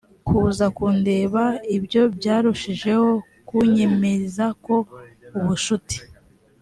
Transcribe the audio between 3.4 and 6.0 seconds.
kunyemeza ko ubucuti